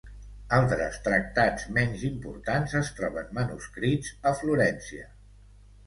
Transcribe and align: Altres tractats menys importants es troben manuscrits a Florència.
Altres 0.59 0.97
tractats 1.07 1.67
menys 1.77 2.07
importants 2.09 2.75
es 2.83 2.91
troben 3.01 3.31
manuscrits 3.41 4.13
a 4.33 4.37
Florència. 4.45 5.11